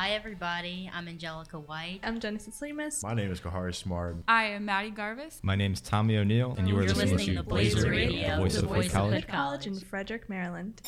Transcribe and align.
Hi, 0.00 0.10
everybody. 0.10 0.88
I'm 0.94 1.08
Angelica 1.08 1.58
White. 1.58 1.98
I'm 2.04 2.20
Genesis 2.20 2.60
Lemus. 2.60 3.02
My 3.02 3.14
name 3.14 3.32
is 3.32 3.40
Kahari 3.40 3.74
Smart. 3.74 4.18
I 4.28 4.44
am 4.44 4.64
Maddie 4.66 4.92
Garvis. 4.92 5.40
My 5.42 5.56
name 5.56 5.72
is 5.72 5.80
Tommy 5.80 6.16
O'Neill, 6.16 6.54
and 6.56 6.68
you 6.68 6.76
are 6.76 6.82
You're 6.82 6.90
listening, 6.90 7.14
listening 7.16 7.36
to 7.38 7.42
to 7.42 7.48
Blazer 7.48 7.90
Radio, 7.90 8.06
Radio, 8.06 8.36
the 8.36 8.36
voice 8.36 8.54
the 8.54 8.62
of 8.62 8.68
voice 8.68 8.84
Hood 8.84 8.86
of 8.86 8.92
College. 8.92 9.14
Hood 9.24 9.28
College 9.28 9.66
in 9.66 9.80
Frederick, 9.80 10.28
Maryland. 10.28 10.80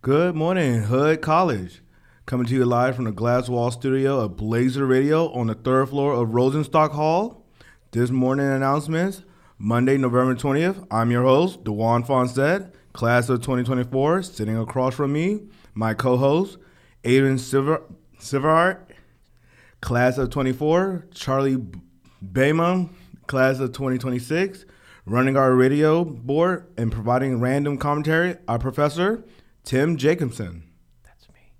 Good 0.00 0.34
morning, 0.34 0.84
Hood 0.84 1.20
College. 1.20 1.82
Coming 2.24 2.46
to 2.46 2.54
you 2.54 2.64
live 2.64 2.96
from 2.96 3.04
the 3.04 3.12
glass 3.12 3.50
wall 3.50 3.70
studio 3.70 4.20
of 4.20 4.38
Blazer 4.38 4.86
Radio 4.86 5.30
on 5.34 5.48
the 5.48 5.54
third 5.54 5.90
floor 5.90 6.14
of 6.14 6.30
Rosenstock 6.30 6.92
Hall. 6.92 7.44
This 7.90 8.08
morning 8.08 8.46
announcements, 8.46 9.22
Monday, 9.60 9.96
November 9.96 10.36
20th. 10.36 10.86
I'm 10.88 11.10
your 11.10 11.24
host, 11.24 11.64
DeJwan 11.64 12.06
Foncette, 12.06 12.72
class 12.92 13.28
of 13.28 13.40
2024. 13.40 14.22
Sitting 14.22 14.56
across 14.56 14.94
from 14.94 15.12
me, 15.12 15.40
my 15.74 15.94
co-host, 15.94 16.58
Adien 17.02 17.38
Silver, 17.38 17.82
Silverhart, 18.20 18.78
class 19.80 20.16
of 20.16 20.30
24. 20.30 21.08
Charlie 21.12 21.56
Baynum, 22.24 22.90
class 23.26 23.58
of 23.58 23.72
2026. 23.72 24.64
Running 25.04 25.36
our 25.36 25.52
radio 25.52 26.04
board 26.04 26.68
and 26.76 26.92
providing 26.92 27.40
random 27.40 27.78
commentary, 27.78 28.36
our 28.46 28.60
professor, 28.60 29.24
Tim 29.64 29.96
Jacobson. 29.96 30.62
That's 31.04 31.28
me. 31.30 31.50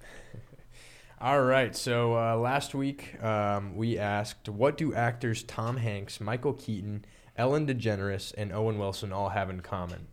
All 1.20 1.42
right. 1.42 1.74
So 1.74 2.16
uh, 2.16 2.36
last 2.36 2.72
week 2.72 3.20
um, 3.20 3.74
we 3.74 3.98
asked, 3.98 4.48
what 4.48 4.76
do 4.76 4.94
actors 4.94 5.42
Tom 5.42 5.78
Hanks, 5.78 6.20
Michael 6.20 6.52
Keaton, 6.52 7.04
Ellen 7.38 7.66
DeGeneres, 7.66 8.34
and 8.36 8.52
Owen 8.52 8.78
Wilson 8.78 9.12
all 9.12 9.30
have 9.30 9.48
in 9.48 9.60
common? 9.60 10.08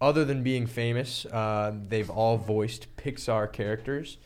Other 0.00 0.24
than 0.24 0.42
being 0.42 0.66
famous, 0.66 1.26
uh, 1.26 1.74
they've 1.88 2.08
all 2.08 2.38
voiced 2.38 2.96
Pixar 2.96 3.52
characters. 3.52 4.16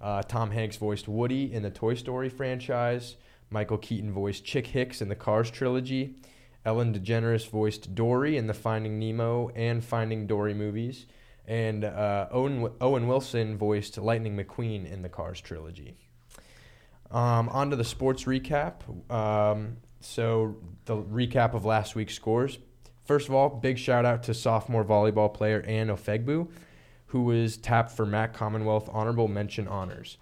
Uh, 0.00 0.22
Tom 0.22 0.52
Hanks 0.52 0.76
voiced 0.76 1.08
Woody 1.08 1.52
in 1.52 1.62
the 1.62 1.70
Toy 1.70 1.94
Story 1.94 2.28
franchise. 2.28 3.16
Michael 3.50 3.78
Keaton 3.78 4.12
voiced 4.12 4.44
Chick 4.44 4.68
Hicks 4.68 5.02
in 5.02 5.08
the 5.08 5.16
Cars 5.16 5.50
trilogy. 5.50 6.14
Ellen 6.64 6.94
DeGeneres 6.94 7.48
voiced 7.48 7.94
Dory 7.94 8.36
in 8.36 8.46
the 8.46 8.54
Finding 8.54 8.98
Nemo 8.98 9.48
and 9.56 9.82
Finding 9.82 10.26
Dory 10.26 10.54
movies 10.54 11.06
and 11.50 11.84
uh, 11.84 12.28
Owen, 12.30 12.70
Owen 12.80 13.08
Wilson 13.08 13.58
voiced 13.58 13.98
Lightning 13.98 14.36
McQueen 14.36 14.90
in 14.90 15.02
the 15.02 15.08
Cars 15.08 15.40
trilogy. 15.40 15.96
Um, 17.10 17.48
on 17.48 17.70
to 17.70 17.76
the 17.76 17.82
sports 17.82 18.24
recap. 18.24 18.82
Um, 19.12 19.78
so, 20.00 20.56
the 20.86 20.96
recap 20.96 21.54
of 21.54 21.64
last 21.64 21.94
week's 21.94 22.14
scores. 22.14 22.58
First 23.04 23.28
of 23.28 23.34
all, 23.34 23.48
big 23.48 23.78
shout 23.78 24.04
out 24.04 24.22
to 24.24 24.34
sophomore 24.34 24.84
volleyball 24.84 25.32
player 25.32 25.64
Anne 25.66 25.88
Ofegbu, 25.88 26.48
who 27.06 27.22
was 27.22 27.56
tapped 27.56 27.90
for 27.90 28.06
MAC 28.06 28.32
Commonwealth 28.32 28.88
Honorable 28.92 29.28
Mention 29.28 29.66
honors. 29.66 30.16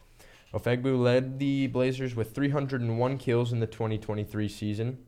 Ofegbu 0.55 0.99
led 0.99 1.39
the 1.39 1.67
Blazers 1.67 2.17
with 2.17 2.35
301 2.35 3.19
kills 3.19 3.53
in 3.53 3.61
the 3.61 3.67
2023 3.67 4.49
season. 4.49 4.99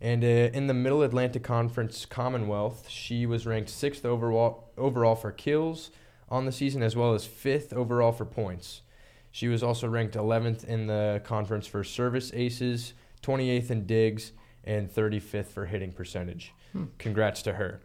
And 0.00 0.24
uh, 0.24 0.26
in 0.26 0.68
the 0.68 0.74
Middle 0.74 1.02
Atlantic 1.02 1.42
Conference 1.42 2.06
Commonwealth, 2.06 2.88
she 2.88 3.26
was 3.26 3.46
ranked 3.46 3.68
sixth 3.68 4.04
overall, 4.04 4.70
overall 4.78 5.16
for 5.16 5.32
kills 5.32 5.90
on 6.28 6.46
the 6.46 6.52
season, 6.52 6.82
as 6.82 6.96
well 6.96 7.14
as 7.14 7.26
fifth 7.26 7.72
overall 7.72 8.12
for 8.12 8.24
points. 8.24 8.82
She 9.30 9.48
was 9.48 9.62
also 9.62 9.88
ranked 9.88 10.14
11th 10.14 10.64
in 10.64 10.86
the 10.86 11.20
conference 11.24 11.66
for 11.66 11.84
service 11.84 12.32
aces, 12.32 12.94
28th 13.22 13.70
in 13.70 13.86
digs, 13.86 14.32
and 14.64 14.92
35th 14.92 15.46
for 15.46 15.66
hitting 15.66 15.92
percentage. 15.92 16.52
Congrats 16.98 17.42
to 17.42 17.54
her. 17.54 17.80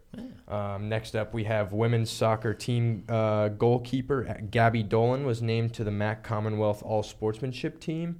Um, 0.48 0.90
next 0.90 1.16
up, 1.16 1.34
we 1.34 1.46
have 1.46 1.72
women's 1.72 2.12
soccer 2.12 2.54
team 2.54 3.06
uh, 3.10 3.48
goalkeeper 3.48 4.40
Gabby 4.52 4.84
Dolan 4.84 5.26
was 5.26 5.42
named 5.42 5.74
to 5.76 5.84
the 5.84 5.92
MAC 5.92 6.24
Commonwealth 6.24 6.84
All 6.84 7.02
Sportsmanship 7.02 7.80
team. 7.80 8.20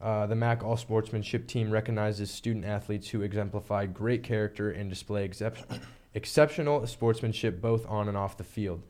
Uh, 0.00 0.26
the 0.26 0.34
MAC 0.34 0.62
All 0.62 0.76
Sportsmanship 0.76 1.46
team 1.46 1.70
recognizes 1.70 2.30
student 2.30 2.64
athletes 2.64 3.08
who 3.08 3.22
exemplify 3.22 3.86
great 3.86 4.22
character 4.22 4.70
and 4.70 4.90
display 4.90 5.24
excep- 5.24 5.56
exceptional 6.14 6.86
sportsmanship 6.86 7.60
both 7.60 7.86
on 7.88 8.08
and 8.08 8.16
off 8.16 8.36
the 8.36 8.44
field. 8.44 8.82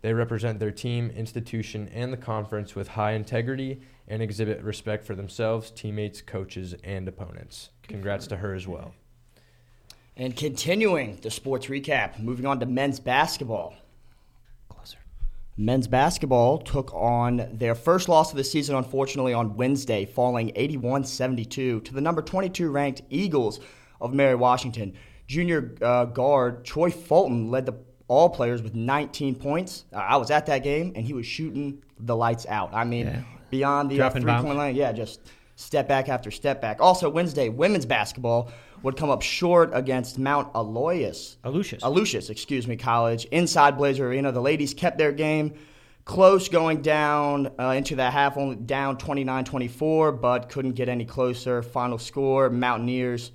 They 0.00 0.12
represent 0.12 0.60
their 0.60 0.70
team, 0.70 1.10
institution, 1.10 1.88
and 1.92 2.12
the 2.12 2.16
conference 2.16 2.74
with 2.74 2.88
high 2.88 3.12
integrity 3.12 3.80
and 4.06 4.22
exhibit 4.22 4.62
respect 4.62 5.04
for 5.04 5.14
themselves, 5.14 5.70
teammates, 5.70 6.22
coaches, 6.22 6.74
and 6.84 7.08
opponents. 7.08 7.70
Congrats 7.82 8.26
to 8.28 8.36
her 8.36 8.54
as 8.54 8.66
well. 8.66 8.94
And 10.16 10.36
continuing 10.36 11.16
the 11.22 11.30
sports 11.30 11.66
recap, 11.66 12.18
moving 12.18 12.46
on 12.46 12.60
to 12.60 12.66
men's 12.66 13.00
basketball. 13.00 13.74
Men's 15.60 15.88
basketball 15.88 16.58
took 16.58 16.94
on 16.94 17.48
their 17.52 17.74
first 17.74 18.08
loss 18.08 18.30
of 18.30 18.36
the 18.36 18.44
season, 18.44 18.76
unfortunately, 18.76 19.32
on 19.34 19.56
Wednesday, 19.56 20.04
falling 20.04 20.52
81 20.54 21.02
72 21.02 21.80
to 21.80 21.92
the 21.92 22.00
number 22.00 22.22
22 22.22 22.70
ranked 22.70 23.02
Eagles 23.10 23.58
of 24.00 24.14
Mary 24.14 24.36
Washington. 24.36 24.94
Junior 25.26 25.74
uh, 25.82 26.04
guard 26.04 26.64
Troy 26.64 26.92
Fulton 26.92 27.50
led 27.50 27.66
the 27.66 27.74
all 28.08 28.28
players 28.30 28.62
with 28.62 28.74
19 28.74 29.34
points. 29.36 29.84
Uh, 29.92 29.96
I 29.98 30.16
was 30.16 30.30
at 30.30 30.46
that 30.46 30.62
game, 30.62 30.92
and 30.96 31.04
he 31.04 31.12
was 31.12 31.26
shooting 31.26 31.82
the 32.00 32.16
lights 32.16 32.46
out. 32.48 32.70
I 32.74 32.84
mean, 32.84 33.06
Yeah. 33.06 33.20
beyond 33.50 33.90
the 33.90 34.00
uh, 34.00 34.10
three 34.10 34.24
bombs. 34.24 34.44
point 34.44 34.58
line, 34.58 34.74
yeah, 34.74 34.92
just 34.92 35.20
step 35.56 35.86
back 35.88 36.08
after 36.08 36.30
step 36.30 36.60
back. 36.60 36.78
Also, 36.80 37.08
Wednesday, 37.10 37.48
women's 37.48 37.86
basketball 37.86 38.50
would 38.82 38.96
come 38.96 39.10
up 39.10 39.22
short 39.22 39.70
against 39.74 40.18
Mount 40.18 40.48
Aloysius. 40.54 41.36
Aloysius. 41.44 41.82
Aloysius, 41.82 42.30
excuse 42.30 42.66
me, 42.68 42.76
college. 42.76 43.24
Inside 43.26 43.76
Blazer 43.76 44.06
Arena, 44.08 44.30
the 44.32 44.40
ladies 44.40 44.72
kept 44.72 44.98
their 44.98 45.12
game 45.12 45.54
close 46.04 46.48
going 46.48 46.80
down 46.80 47.50
uh, 47.60 47.70
into 47.70 47.94
the 47.94 48.10
half, 48.10 48.38
only 48.38 48.56
down 48.56 48.96
29 48.96 49.44
24, 49.44 50.12
but 50.12 50.48
couldn't 50.48 50.72
get 50.72 50.88
any 50.88 51.04
closer. 51.04 51.62
Final 51.62 51.98
score 51.98 52.48
Mountaineers 52.48 53.32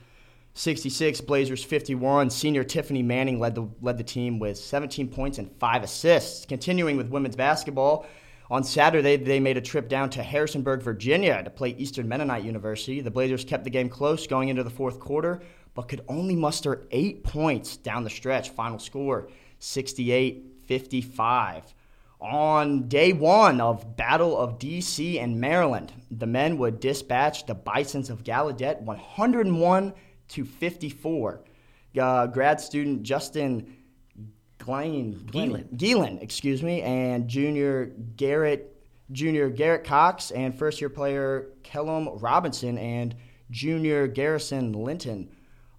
66, 0.55 1.21
Blazers 1.21 1.63
51. 1.63 2.29
Senior 2.29 2.63
Tiffany 2.63 3.01
Manning 3.01 3.39
led 3.39 3.55
the, 3.55 3.67
led 3.81 3.97
the 3.97 4.03
team 4.03 4.37
with 4.37 4.57
17 4.57 5.07
points 5.07 5.39
and 5.39 5.51
five 5.59 5.83
assists. 5.83 6.45
Continuing 6.45 6.95
with 6.95 7.09
women's 7.09 7.35
basketball, 7.35 8.05
on 8.51 8.63
Saturday, 8.63 9.15
they 9.15 9.39
made 9.39 9.57
a 9.57 9.61
trip 9.61 9.89
down 9.89 10.11
to 10.11 10.21
Harrisonburg, 10.21 10.83
Virginia 10.83 11.41
to 11.43 11.49
play 11.49 11.69
Eastern 11.69 12.07
Mennonite 12.07 12.43
University. 12.43 13.01
The 13.01 13.09
Blazers 13.09 13.43
kept 13.43 13.63
the 13.63 13.71
game 13.71 13.89
close 13.89 14.27
going 14.27 14.49
into 14.49 14.63
the 14.63 14.69
fourth 14.69 14.99
quarter, 14.99 15.41
but 15.73 15.87
could 15.87 16.05
only 16.07 16.35
muster 16.35 16.85
eight 16.91 17.23
points 17.23 17.77
down 17.77 18.03
the 18.03 18.09
stretch. 18.11 18.51
Final 18.51 18.77
score 18.77 19.29
68 19.57 20.51
55. 20.67 21.73
On 22.21 22.87
day 22.87 23.11
one 23.11 23.59
of 23.59 23.97
Battle 23.97 24.37
of 24.37 24.59
D.C. 24.59 25.19
and 25.19 25.41
Maryland, 25.41 25.91
the 26.11 26.27
men 26.27 26.57
would 26.57 26.79
dispatch 26.79 27.45
the 27.45 27.55
Bisons 27.55 28.09
of 28.09 28.23
Gallaudet 28.23 28.81
101 28.81 29.93
to 30.29 30.45
54. 30.45 31.41
Uh, 31.99 32.27
grad 32.27 32.59
student 32.59 33.03
Justin 33.03 33.75
Glein. 34.57 35.27
Geelan, 35.75 36.21
excuse 36.21 36.63
me, 36.63 36.81
and 36.81 37.27
junior 37.27 37.91
Garrett, 38.15 38.81
junior 39.11 39.49
Garrett 39.49 39.83
Cox, 39.83 40.31
and 40.31 40.57
first 40.57 40.81
year 40.81 40.89
player 40.89 41.49
Kellum 41.63 42.09
Robinson 42.19 42.77
and 42.77 43.15
junior 43.51 44.07
Garrison 44.07 44.71
Linton. 44.71 45.29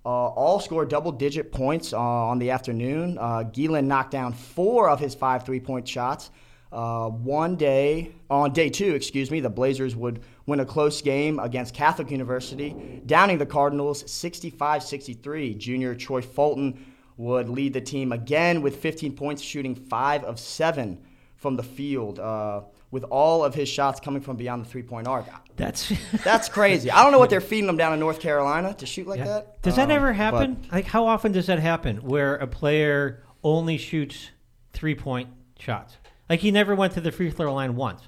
Uh, 0.07 0.09
all 0.09 0.61
scored 0.61 0.91
double 0.91 1.13
digit 1.13 1.51
points 1.51 1.95
uh, 1.95 1.99
on 1.99 2.39
the 2.39 2.51
afternoon. 2.51 3.17
Uh, 3.19 3.43
knocked 3.83 4.11
down 4.11 4.35
four 4.35 4.91
of 4.91 5.01
his 5.01 5.15
five 5.15 5.45
three 5.45 5.61
point 5.61 5.89
shots. 5.89 6.31
Uh, 6.75 7.09
one 7.09 7.55
day, 7.55 8.11
on 8.29 8.53
day 8.53 8.69
two, 8.69 8.95
excuse 8.95 9.31
me, 9.31 9.39
the 9.41 9.49
Blazers 9.49 9.95
would 9.95 10.21
win 10.47 10.59
a 10.59 10.65
close 10.67 11.01
game 11.03 11.39
against 11.39 11.73
Catholic 11.73 12.11
University, 12.11 13.01
downing 13.07 13.39
the 13.39 13.47
Cardinals 13.47 14.11
65 14.11 14.83
63. 14.83 15.55
Junior 15.55 15.95
Troy 15.95 16.21
Fulton 16.21 16.85
would 17.17 17.49
lead 17.49 17.73
the 17.75 17.81
team 17.81 18.11
again 18.11 18.61
with 18.61 18.77
15 18.77 19.15
points, 19.15 19.41
shooting 19.41 19.77
five 19.77 20.25
of 20.25 20.41
seven 20.41 20.99
from 21.37 21.55
the 21.55 21.63
field, 21.63 22.19
uh, 22.19 22.63
with 22.91 23.05
all 23.05 23.45
of 23.45 23.55
his 23.55 23.69
shots 23.69 24.01
coming 24.01 24.21
from 24.21 24.37
beyond 24.37 24.65
the 24.65 24.69
three 24.69 24.83
point 24.83 25.07
arc. 25.07 25.27
That's 25.57 25.93
That's 26.25 26.49
crazy. 26.49 26.91
I 26.91 27.05
don't 27.05 27.13
know 27.13 27.21
what 27.21 27.31
they're 27.31 27.41
feeding 27.41 27.69
them 27.69 27.77
down 27.77 27.93
in 27.93 28.01
North 28.01 28.19
Carolina 28.19 28.75
to 28.75 28.87
shoot 28.87 29.07
like 29.07 29.19
Yeah. 29.21 29.27
that. 29.27 29.63
Does 29.63 29.77
that 29.77 29.85
Um, 29.85 29.91
ever 29.93 30.09
but- 30.09 30.17
happen? 30.17 30.67
Like, 30.73 30.87
how 30.87 31.07
often 31.07 31.31
does 31.31 31.47
that 31.47 31.61
happen 31.61 31.99
where 31.99 32.35
a 32.35 32.49
player 32.49 33.23
only 33.45 33.79
shoots 33.79 34.31
three 34.73 34.97
point 34.97 35.29
shots? 35.59 35.99
Like, 36.29 36.41
he 36.41 36.51
never 36.51 36.75
went 36.75 36.95
to 36.95 37.01
the 37.01 37.13
free 37.13 37.31
throw 37.31 37.53
line 37.55 37.77
once. 37.77 38.01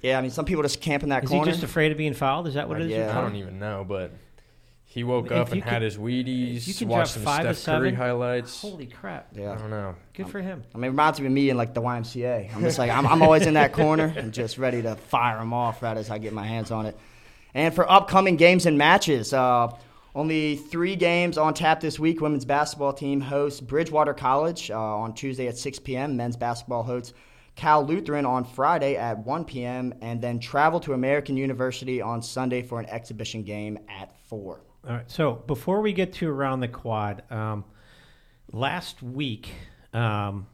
Yeah, 0.00 0.18
I 0.18 0.22
mean, 0.22 0.30
some 0.30 0.44
people 0.44 0.62
just 0.62 0.80
camp 0.80 1.02
in 1.02 1.10
that 1.10 1.24
Is 1.24 1.30
corner. 1.30 1.48
Is 1.50 1.56
he 1.56 1.60
just 1.60 1.70
afraid 1.70 1.92
of 1.92 1.98
being 1.98 2.14
fouled? 2.14 2.48
Is 2.48 2.54
that 2.54 2.68
what 2.68 2.80
it 2.80 2.86
is? 2.86 2.92
Yeah. 2.92 3.16
I 3.16 3.20
don't 3.20 3.36
even 3.36 3.58
know, 3.60 3.84
but 3.86 4.10
he 4.84 5.04
woke 5.04 5.26
If 5.26 5.32
up 5.32 5.48
you 5.50 5.54
and 5.54 5.62
had 5.64 5.74
could- 5.74 5.82
his 5.82 5.94
if 5.94 6.00
Wheaties, 6.00 6.66
you 6.66 6.74
can 6.74 6.88
watched 6.88 7.12
some 7.12 7.22
five 7.22 7.46
of 7.46 7.56
Steph 7.56 7.76
Curry 7.76 7.90
seven, 7.90 7.94
highlights. 7.94 8.60
Holy 8.60 8.86
crap! 8.86 9.28
yeah. 9.32 9.52
I 9.52 9.56
don't 9.56 9.70
know. 9.70 9.94
Good 10.14 10.28
for 10.28 10.40
him. 10.40 10.64
I 10.74 10.78
mean, 10.78 10.86
it 10.86 10.90
reminds 10.90 11.20
me 11.20 11.26
of 11.26 11.32
me 11.32 11.50
in 11.50 11.56
like 11.56 11.72
the 11.72 11.80
YMCA. 11.82 12.54
I'm 12.54 12.62
just 12.62 12.78
like, 12.78 12.90
I'm, 12.90 13.06
I'm 13.06 13.22
always 13.22 13.46
in 13.46 13.54
that 13.54 13.72
corner 13.72 14.12
and 14.16 14.32
just 14.32 14.58
ready 14.58 14.82
to 14.82 14.96
fire 14.96 15.38
them 15.38 15.52
off 15.54 15.82
right 15.82 15.96
as 15.96 16.10
I 16.10 16.18
get 16.18 16.32
my 16.32 16.46
hands 16.46 16.70
on 16.72 16.86
it. 16.86 16.98
And 17.54 17.72
for 17.74 17.88
upcoming 17.90 18.36
games 18.36 18.66
and 18.66 18.76
matches, 18.78 19.32
uh, 19.32 19.68
Only 20.14 20.56
three 20.56 20.96
games 20.96 21.38
on 21.38 21.54
tap 21.54 21.80
this 21.80 21.98
week. 21.98 22.20
Women's 22.20 22.44
basketball 22.44 22.92
team 22.92 23.20
hosts 23.20 23.60
Bridgewater 23.60 24.12
College 24.14 24.70
uh, 24.70 24.78
on 24.78 25.14
Tuesday 25.14 25.46
at 25.48 25.56
6 25.56 25.78
p.m. 25.78 26.16
Men's 26.16 26.36
basketball 26.36 26.82
hosts 26.82 27.14
Cal 27.54 27.84
Lutheran 27.84 28.24
on 28.24 28.44
Friday 28.44 28.96
at 28.96 29.18
1 29.18 29.44
p.m. 29.44 29.94
and 30.00 30.20
then 30.20 30.38
travel 30.38 30.80
to 30.80 30.94
American 30.94 31.36
University 31.36 32.00
on 32.00 32.22
Sunday 32.22 32.62
for 32.62 32.80
an 32.80 32.86
exhibition 32.86 33.42
game 33.42 33.78
at 33.88 34.16
4. 34.28 34.60
All 34.84 34.94
right. 34.94 35.10
So 35.10 35.34
before 35.46 35.80
we 35.80 35.92
get 35.92 36.14
to 36.14 36.30
around 36.30 36.60
the 36.60 36.68
quad, 36.68 37.22
um, 37.30 37.64
last 38.52 39.02
week 39.02 39.50
um, 39.92 40.46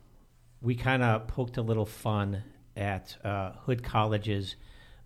we 0.61 0.75
kind 0.75 1.03
of 1.03 1.27
poked 1.29 1.57
a 1.57 1.63
little 1.63 1.87
fun 1.87 2.43
at 2.77 3.17
uh, 3.25 3.53
Hood 3.65 3.83
College's 3.83 4.57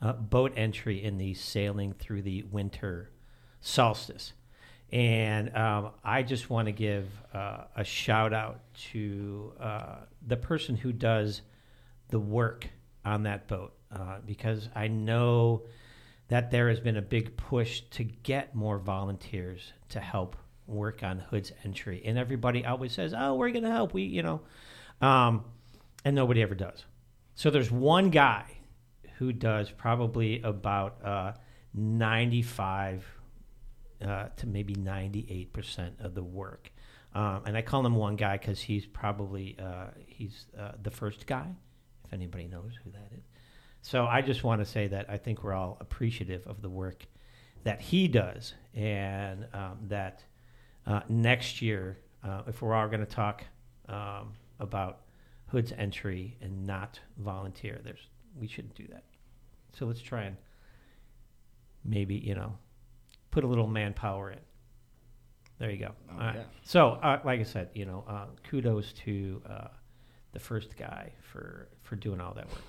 uh, 0.01 0.15
boat 0.15 0.53
entry 0.57 1.03
in 1.03 1.19
the 1.19 1.35
sailing 1.35 1.93
through 1.93 2.23
the 2.23 2.43
winter 2.51 3.11
solstice. 3.61 4.33
And 4.91 5.57
um, 5.57 5.91
I 6.05 6.23
just 6.23 6.51
want 6.51 6.67
to 6.67 6.73
give 6.73 7.09
uh, 7.33 7.65
a 7.77 7.85
shout 7.85 8.35
out 8.35 8.61
to 8.93 9.53
uh, 9.59 9.97
the 10.27 10.37
person 10.37 10.77
who 10.77 10.93
does 10.93 11.43
the 12.13 12.21
work 12.21 12.69
on 13.05 13.25
that 13.25 13.49
boat 13.49 13.73
uh, 13.91 14.19
because 14.25 14.69
I 14.77 14.87
know 14.87 15.63
that 16.29 16.51
there 16.51 16.69
has 16.69 16.79
been 16.79 16.97
a 16.97 17.03
big 17.03 17.37
push 17.37 17.81
to 17.91 18.05
get 18.05 18.55
more 18.55 18.79
volunteers 18.79 19.73
to 19.89 19.99
help 19.99 20.37
work 20.67 21.03
on 21.03 21.19
Hood's 21.19 21.53
entry. 21.65 22.03
And 22.05 22.17
everybody 22.17 22.65
always 22.65 22.93
says, 22.93 23.13
"Oh, 23.17 23.35
we're 23.35 23.51
going 23.51 23.65
to 23.65 23.71
help." 23.71 23.93
We, 23.95 24.03
you 24.03 24.23
know, 24.23 24.43
um, 25.01 25.45
and 26.05 26.15
nobody 26.15 26.43
ever 26.43 26.55
does. 26.55 26.85
So 27.35 27.51
there's 27.51 27.71
one 27.71 28.11
guy 28.11 28.45
who 29.17 29.33
does 29.33 29.71
probably 29.71 30.43
about 30.43 31.05
uh, 31.05 31.33
95 31.75 33.07
uh, 34.05 34.29
to 34.37 34.47
maybe 34.47 34.75
98% 34.75 36.05
of 36.05 36.15
the 36.15 36.23
work. 36.23 36.71
Um, 37.15 37.43
and 37.47 37.57
I 37.57 37.63
call 37.63 37.85
him 37.85 37.95
one 37.95 38.17
guy 38.17 38.37
because 38.37 38.61
he's 38.61 38.87
probably 38.87 39.57
uh, 39.59 39.89
he's 40.07 40.47
uh, 40.59 40.73
the 40.83 40.91
first 40.91 41.27
guy, 41.27 41.55
if 42.13 42.15
anybody 42.19 42.47
knows 42.47 42.73
who 42.85 42.91
that 42.91 43.09
is. 43.17 43.25
So 43.81 44.07
I 44.07 44.23
just 44.23 44.45
want 44.45 44.61
to 44.61 44.65
say 44.65 44.87
that 44.89 45.07
I 45.09 45.17
think 45.17 45.43
we're 45.43 45.55
all 45.55 45.77
appreciative 45.81 46.47
of 46.47 46.63
the 46.63 46.69
work 46.69 47.07
that 47.65 47.81
he 47.81 48.09
does, 48.09 48.55
and 48.75 49.47
um, 49.53 49.79
that 49.89 50.23
uh, 50.87 51.01
next 51.09 51.63
year, 51.63 51.99
uh, 52.25 52.43
if 52.47 52.61
we're 52.61 52.75
all 52.75 52.89
going 52.89 53.01
to 53.01 53.07
talk 53.07 53.45
um, 53.89 54.33
about 54.61 55.01
Hood's 55.47 55.73
entry 55.77 56.37
and 56.41 56.67
not 56.67 57.01
volunteer, 57.19 57.81
there's 57.85 58.09
we 58.39 58.47
shouldn't 58.47 58.75
do 58.75 58.87
that. 58.89 59.05
So 59.73 59.87
let's 59.87 60.01
try 60.01 60.25
and 60.25 60.37
maybe 61.85 62.15
you 62.15 62.35
know 62.35 62.57
put 63.31 63.45
a 63.45 63.47
little 63.47 63.67
manpower 63.67 64.31
in. 64.33 64.39
There 65.59 65.71
you 65.71 65.79
go. 65.79 65.93
Oh, 66.11 66.15
All 66.15 66.19
right. 66.19 66.37
yeah. 66.37 66.43
So, 66.65 66.91
uh, 67.03 67.21
like 67.25 67.39
I 67.39 67.45
said, 67.45 67.69
you 67.75 67.85
know, 67.85 68.05
uh, 68.09 68.27
kudos 68.49 68.93
to 69.05 69.41
uh, 69.49 69.69
the 70.33 70.41
first 70.41 70.77
guy 70.77 71.13
for 71.21 71.69
for 71.83 71.97
doing 71.97 72.21
all 72.21 72.35
that 72.35 72.49
work. 72.49 72.63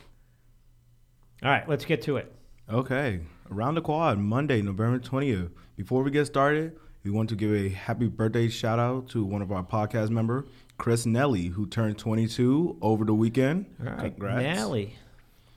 All 1.43 1.49
right, 1.49 1.67
let's 1.67 1.85
get 1.85 2.01
to 2.03 2.17
it. 2.17 2.33
Okay, 2.71 3.19
around 3.51 3.75
the 3.75 3.81
quad, 3.81 4.17
Monday, 4.17 4.61
November 4.61 4.99
20th. 4.99 5.51
Before 5.75 6.01
we 6.03 6.11
get 6.11 6.25
started, 6.25 6.77
we 7.03 7.11
want 7.11 7.27
to 7.29 7.35
give 7.35 7.53
a 7.53 7.67
happy 7.69 8.07
birthday 8.07 8.47
shout 8.47 8.79
out 8.79 9.09
to 9.09 9.25
one 9.25 9.41
of 9.41 9.51
our 9.51 9.63
podcast 9.63 10.09
member, 10.09 10.45
Chris 10.77 11.05
Nelly, 11.05 11.47
who 11.47 11.67
turned 11.67 11.97
22 11.97 12.77
over 12.81 13.03
the 13.03 13.13
weekend. 13.13 13.65
All 13.81 13.87
right, 13.87 14.15
Congrats. 14.15 14.43
Nelly. 14.43 14.95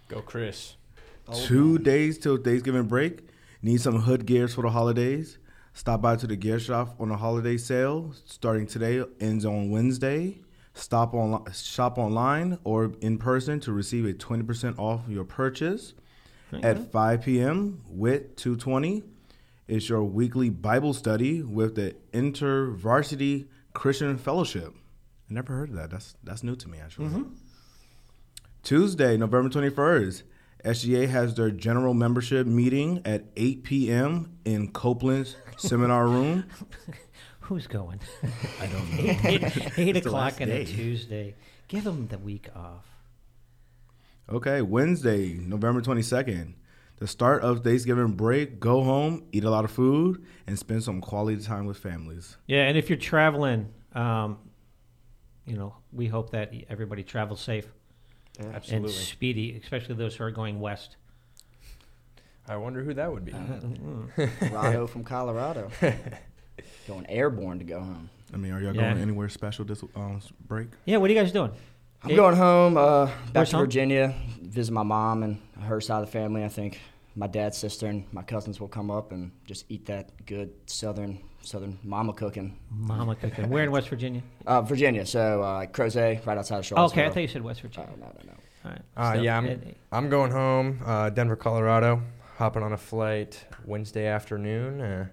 Go, 0.09 0.21
Chris. 0.23 0.75
Two 1.35 1.79
days 1.79 2.19
till 2.19 2.37
Thanksgiving 2.37 2.87
break. 2.87 3.21
Need 3.63 3.81
some 3.81 4.01
hood 4.01 4.27
gears 4.27 4.55
for 4.55 4.63
the 4.63 4.71
holidays? 4.71 5.39
Stop 5.73 6.03
by 6.03 6.17
to 6.17 6.27
the 6.27 6.37
gear 6.37 6.59
shop 6.59 6.97
on 6.99 7.11
a 7.11 7.17
holiday 7.17 7.57
sale 7.57 8.13
starting 8.25 8.67
today, 8.67 9.05
ends 9.21 9.45
on 9.45 9.71
Wednesday. 9.71 10.39
Stop 10.77 11.15
on 11.15 11.51
shop 11.53 11.97
online 11.97 12.59
or 12.63 12.93
in 13.01 13.17
person 13.17 13.61
to 13.61 13.73
receive 13.73 14.05
a 14.05 14.13
20% 14.13 14.79
off 14.79 15.01
your 15.09 15.25
purchase. 15.25 15.95
At 16.63 16.93
5 16.93 17.23
p.m. 17.23 17.83
with 17.89 18.37
220 18.37 19.03
is 19.69 19.89
your 19.89 20.05
weekly 20.05 20.49
Bible 20.49 20.95
study 20.95 21.43
with 21.43 21.75
the 21.75 21.97
InterVarsity 22.13 23.49
Christian 23.73 24.17
Fellowship. 24.17 24.75
I 25.29 25.35
never 25.35 25.55
heard 25.55 25.71
of 25.71 25.77
that. 25.77 25.91
That's 25.91 26.15
that's 26.23 26.43
new 26.43 26.57
to 26.57 26.69
me 26.69 26.79
actually. 26.79 27.09
Mm-hmm. 27.09 27.23
Tuesday, 28.63 29.17
November 29.17 29.49
21st, 29.49 30.23
SGA 30.65 31.09
has 31.09 31.35
their 31.35 31.51
general 31.51 31.95
membership 31.95 32.47
meeting 32.47 33.01
at 33.05 33.25
8 33.37 33.65
p.m. 33.65 34.39
in 34.45 34.73
Copeland's 34.73 35.37
seminar 35.57 36.07
room. 36.07 36.45
Who's 37.47 37.69
going? 37.69 38.01
I 38.61 38.67
don't 38.67 38.91
know. 38.93 39.17
eight 39.23 39.79
eight 39.79 39.97
o'clock 39.99 40.41
on 40.41 40.51
a. 40.51 40.65
Tuesday. 40.65 41.37
Give 41.69 41.85
them 41.85 42.09
the 42.09 42.19
week 42.19 42.49
off. 42.57 42.85
Okay, 44.29 44.63
Wednesday, 44.63 45.35
November 45.35 45.81
22nd, 45.81 46.55
the 46.97 47.07
start 47.07 47.43
of 47.43 47.63
Thanksgiving 47.63 48.15
break. 48.15 48.59
Go 48.59 48.83
home, 48.83 49.27
eat 49.31 49.45
a 49.45 49.51
lot 49.51 49.65
of 49.65 49.71
food, 49.71 50.25
and 50.49 50.59
spend 50.59 50.83
some 50.83 51.01
quality 51.01 51.41
time 51.41 51.67
with 51.67 51.79
families. 51.79 52.37
Yeah, 52.49 52.65
and 52.65 52.77
if 52.77 52.91
you're 52.91 52.99
traveling, 52.99 53.73
um, 53.95 54.39
you 55.45 55.57
know, 55.57 55.77
we 55.93 56.09
hope 56.09 56.31
that 56.31 56.53
everybody 56.69 57.05
travels 57.05 57.41
safe 57.41 57.69
Absolutely. 58.41 58.89
and 58.89 58.91
speedy, 58.91 59.61
especially 59.63 59.95
those 59.95 60.17
who 60.17 60.25
are 60.25 60.33
going 60.33 60.59
west. 60.59 60.97
I 62.49 62.57
wonder 62.57 62.83
who 62.83 62.95
that 62.95 63.13
would 63.13 63.25
be. 63.25 63.33
Rado 64.51 64.89
from 64.89 65.05
Colorado. 65.05 65.71
Going 66.89 67.07
airborne 67.09 67.59
to 67.59 67.65
go 67.65 67.81
home. 67.81 68.09
I 68.33 68.37
mean, 68.37 68.53
are 68.53 68.61
y'all 68.61 68.75
Yeah. 68.75 68.91
going 68.93 69.03
anywhere 69.03 69.29
special 69.29 69.65
this 69.65 69.83
um, 69.95 70.21
break? 70.47 70.69
Yeah, 70.85 70.97
what 70.99 71.11
are 71.11 71.13
you 71.13 71.19
guys 71.21 71.33
doing? 71.33 71.51
I'm 72.03 72.11
Yeah. 72.11 72.17
going 72.17 72.37
home, 72.37 72.77
uh, 72.77 73.07
back 73.07 73.15
Where's 73.33 73.51
to 73.51 73.57
home? 73.57 73.65
Virginia, 73.67 74.15
visit 74.43 74.73
my 74.73 74.83
mom 74.83 75.23
and 75.23 75.39
her 75.63 75.81
side 75.81 76.01
of 76.03 76.07
the 76.07 76.13
family. 76.13 76.45
I 76.45 76.49
think 76.49 76.81
my 77.15 77.27
dad's 77.27 77.57
sister 77.59 77.87
and 77.87 78.05
my 78.13 78.23
cousins 78.23 78.61
will 78.61 78.69
come 78.69 78.91
up 78.91 79.13
and 79.13 79.33
just 79.47 79.65
eat 79.69 79.87
that 79.87 80.11
good 80.27 80.51
southern 80.67 81.19
southern 81.43 81.79
mama 81.85 82.13
cooking. 82.13 82.57
Mama 82.71 83.15
cooking. 83.15 83.49
Where 83.49 83.63
in 83.63 83.71
West 83.71 83.89
Virginia? 83.89 84.21
Uh, 84.47 84.63
Virginia, 84.63 85.07
so 85.07 85.43
uh, 85.43 85.67
Crozet, 85.67 86.27
right 86.27 86.37
outside 86.37 86.59
of 86.59 86.67
Charlottesville. 86.67 87.01
okay, 87.03 87.09
I 87.09 87.13
thought 87.15 87.21
you 87.21 87.29
said 87.29 87.43
West 87.43 87.61
Oh, 87.65 87.69
Virginia. 87.69 87.91
no, 88.01 88.07
no, 88.07 88.13
no. 88.25 88.33
All 88.65 88.71
right. 88.73 88.81
Uh, 88.97 89.15
So, 89.15 89.23
yeah, 89.23 89.37
I'm, 89.39 89.47
it- 89.47 89.77
I'm 89.93 90.09
going 90.09 90.33
home, 90.33 90.81
uh, 90.85 91.11
Denver, 91.11 91.37
Colorado. 91.37 92.03
Hopping 92.39 92.63
on 92.65 92.73
a 92.73 92.77
flight 92.77 93.45
Wednesday 93.65 94.07
afternoon. 94.07 94.81
Uh, 94.81 95.07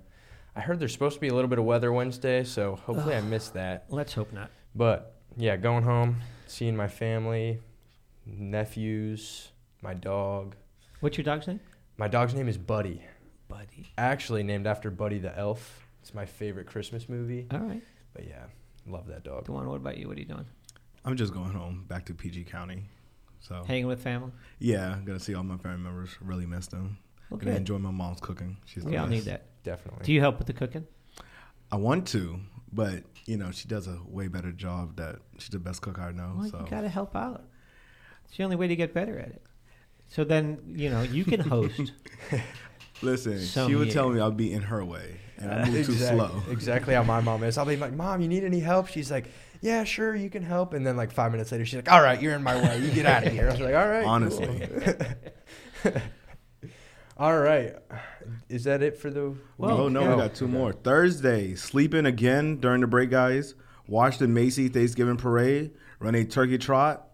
I 0.56 0.62
heard 0.62 0.80
there's 0.80 0.94
supposed 0.94 1.16
to 1.16 1.22
be 1.22 1.30
a 1.30 1.34
little 1.34 1.50
bit 1.50 1.58
of 1.60 1.66
weather 1.66 1.92
Wednesday, 1.92 2.44
so 2.44 2.76
hopefully 2.76 3.16
I 3.16 3.22
missed 3.22 3.54
that. 3.54 3.86
let's 3.90 4.14
hope 4.14 4.32
not. 4.34 4.52
But 4.76 5.16
yeah, 5.36 5.56
going 5.58 5.84
home, 5.84 6.18
seeing 6.48 6.76
my 6.76 6.88
family, 6.88 7.60
nephews, 8.26 9.50
my 9.82 9.94
dog. 9.94 10.56
What's 11.00 11.18
your 11.18 11.24
dog's 11.26 11.48
name? 11.48 11.60
My 11.98 12.08
dog's 12.08 12.34
name 12.34 12.48
is 12.48 12.58
Buddy. 12.58 13.02
Buddy. 13.48 13.92
Actually 13.98 14.44
named 14.44 14.68
after 14.68 14.90
Buddy 14.92 15.20
the 15.20 15.38
Elf. 15.38 15.88
It's 16.02 16.14
my 16.14 16.26
favorite 16.26 16.68
Christmas 16.68 17.08
movie. 17.10 17.48
All 17.52 17.60
right. 17.60 17.82
But 18.14 18.28
yeah, 18.28 18.46
love 18.88 19.08
that 19.08 19.24
dog. 19.24 19.46
Come 19.46 19.56
on. 19.56 19.68
what 19.68 19.76
about 19.78 19.98
you? 19.98 20.08
What 20.08 20.18
are 20.18 20.20
you 20.20 20.26
doing? 20.26 20.46
I'm 21.06 21.16
just 21.18 21.34
going 21.34 21.52
home, 21.52 21.86
back 21.88 22.06
to 22.06 22.14
PG 22.14 22.46
County. 22.46 22.84
So, 23.40 23.64
Hanging 23.68 23.88
with 23.88 24.02
family? 24.02 24.32
yeah, 24.60 24.94
I'm 24.94 25.04
going 25.04 25.18
to 25.18 25.24
see 25.24 25.36
all 25.36 25.44
my 25.44 25.58
family 25.58 25.80
members. 25.80 26.12
Really 26.22 26.46
miss 26.46 26.68
them. 26.68 26.98
Okay. 27.32 27.46
Gonna 27.46 27.58
enjoy 27.58 27.78
my 27.80 27.92
mom's 27.92 28.22
cooking. 28.22 28.58
She's 28.66 28.84
the 28.84 28.92
We 28.92 28.98
all 28.98 29.08
best. 29.08 29.12
need 29.12 29.32
that. 29.32 29.46
Definitely. 29.64 30.06
Do 30.06 30.14
you 30.14 30.20
help 30.20 30.38
with 30.38 30.48
the 30.48 30.54
cooking? 30.54 30.86
I 31.72 31.76
want 31.78 32.08
to, 32.10 32.40
but 32.72 33.04
you 33.26 33.38
know, 33.38 33.52
she 33.52 33.68
does 33.68 33.88
a 33.88 34.00
way 34.08 34.28
better 34.28 34.52
job. 34.52 34.98
That 34.98 35.18
she's 35.38 35.50
the 35.50 35.60
best 35.60 35.82
cook 35.82 36.00
I 36.00 36.12
know. 36.12 36.34
Well, 36.38 36.50
so 36.50 36.60
you 36.60 36.70
got 36.70 36.82
to 36.82 36.90
help 36.90 37.16
out. 37.16 37.44
It's 38.26 38.38
the 38.38 38.44
only 38.44 38.56
way 38.56 38.68
to 38.68 38.76
get 38.76 38.94
better 38.94 39.18
at 39.18 39.30
it. 39.30 39.42
So 40.10 40.24
then, 40.24 40.60
you 40.76 40.90
know, 40.90 41.02
you 41.02 41.26
can 41.26 41.40
host. 41.40 41.92
listen, 43.02 43.40
Some 43.40 43.70
she 43.70 43.76
would 43.76 43.92
tell 43.92 44.10
me 44.10 44.20
I'll 44.20 44.32
be 44.32 44.52
in 44.52 44.62
her 44.64 44.84
way, 44.84 45.20
and 45.38 45.52
I 45.52 45.66
move 45.66 45.82
uh, 45.82 45.84
too 45.84 45.94
slow. 45.94 46.44
Exactly 46.50 46.94
how 46.94 47.04
my 47.04 47.22
mom 47.22 47.44
is. 47.44 47.58
I'll 47.58 47.66
be 47.66 47.78
like, 47.78 47.94
Mom, 47.94 48.22
you 48.22 48.28
need 48.28 48.44
any 48.44 48.60
help? 48.60 48.88
She's 48.88 49.10
like, 49.10 49.26
Yeah, 49.62 49.84
sure, 49.84 50.16
you 50.16 50.30
can 50.30 50.44
help. 50.44 50.74
And 50.74 50.86
then 50.86 50.98
like 50.98 51.12
five 51.12 51.32
minutes 51.32 51.52
later, 51.52 51.66
she's 51.66 51.76
like, 51.76 51.92
All 51.92 52.02
right, 52.02 52.22
you're 52.22 52.36
in 52.36 52.44
my 52.44 52.56
way. 52.56 52.80
You 52.80 52.92
get 52.92 53.06
out 53.06 53.26
of 53.26 53.34
here. 53.34 53.48
I 53.48 53.52
was 53.52 53.62
like, 53.62 53.76
All 53.76 53.88
right. 53.88 54.04
cool." 55.84 55.94
Honestly. 57.18 57.36
All 57.36 57.40
right. 57.40 57.76
Is 58.50 58.64
that 58.64 58.82
it 58.82 58.98
for 58.98 59.10
the? 59.10 59.36
Well, 59.58 59.82
oh 59.82 59.90
no, 59.90 60.02
yeah. 60.02 60.16
we 60.16 60.22
got 60.22 60.36
two 60.36 60.48
more. 60.48 60.74
Thursday, 60.74 61.56
sleeping 61.56 62.06
again 62.06 62.58
during 62.58 62.82
the 62.82 62.88
break, 62.88 63.10
guys. 63.10 63.56
Watch 63.88 64.18
the 64.18 64.28
Macy 64.28 64.70
Thanksgiving 64.70 65.18
parade. 65.18 65.72
Run 66.00 66.16
a 66.16 66.24
turkey 66.26 66.58
trot. 66.58 67.08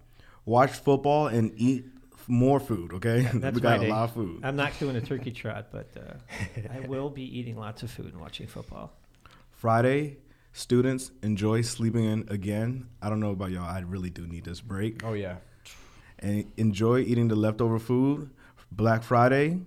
Watch 0.45 0.71
football 0.71 1.27
and 1.27 1.51
eat 1.55 1.85
more 2.27 2.59
food. 2.59 2.93
Okay, 2.93 3.21
That's 3.33 3.55
we 3.55 3.61
got 3.61 3.83
a 3.83 3.87
lot 3.87 4.05
of 4.05 4.13
food. 4.13 4.41
I'm 4.43 4.55
not 4.55 4.77
doing 4.79 4.95
a 4.95 5.01
turkey 5.01 5.31
trot, 5.31 5.67
but 5.71 5.89
uh, 5.97 6.69
I 6.73 6.87
will 6.87 7.09
be 7.09 7.23
eating 7.37 7.57
lots 7.57 7.83
of 7.83 7.91
food 7.91 8.13
and 8.13 8.21
watching 8.21 8.47
football. 8.47 8.93
Friday, 9.51 10.17
students 10.53 11.11
enjoy 11.23 11.61
sleeping 11.61 12.05
in 12.05 12.27
again. 12.29 12.87
I 13.01 13.09
don't 13.09 13.19
know 13.19 13.31
about 13.31 13.51
y'all. 13.51 13.63
I 13.63 13.79
really 13.79 14.09
do 14.09 14.25
need 14.25 14.45
this 14.45 14.61
break. 14.61 15.03
Oh 15.03 15.13
yeah. 15.13 15.37
and 16.19 16.51
enjoy 16.57 16.99
eating 16.99 17.27
the 17.27 17.35
leftover 17.35 17.79
food. 17.79 18.29
Black 18.71 19.01
Friday, 19.01 19.61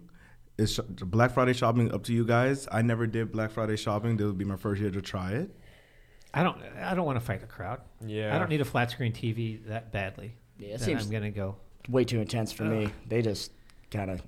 is 0.58 0.74
sh- 0.74 0.80
Black 0.86 1.32
Friday 1.32 1.52
shopping 1.52 1.92
up 1.92 2.04
to 2.04 2.12
you 2.12 2.24
guys? 2.24 2.68
I 2.70 2.82
never 2.82 3.06
did 3.06 3.32
Black 3.32 3.50
Friday 3.50 3.76
shopping. 3.76 4.16
This 4.16 4.26
would 4.26 4.38
be 4.38 4.44
my 4.44 4.56
first 4.56 4.80
year 4.80 4.90
to 4.90 5.00
try 5.02 5.32
it. 5.32 5.50
I 6.34 6.42
don't. 6.42 6.56
I 6.80 6.94
don't 6.94 7.04
want 7.06 7.18
to 7.18 7.24
fight 7.24 7.40
the 7.40 7.46
crowd. 7.46 7.80
Yeah. 8.04 8.34
I 8.34 8.38
don't 8.38 8.48
need 8.48 8.60
a 8.60 8.64
flat 8.64 8.90
screen 8.90 9.12
TV 9.12 9.64
that 9.66 9.92
badly. 9.92 10.34
Yeah, 10.58 10.68
it 10.68 10.78
that 10.78 10.84
seems 10.84 11.04
I'm 11.04 11.10
gonna 11.10 11.30
go 11.30 11.56
way 11.88 12.04
too 12.04 12.20
intense 12.20 12.52
for 12.52 12.64
me. 12.64 12.88
They 13.08 13.20
just 13.22 13.52
kind 13.90 14.10
of, 14.10 14.22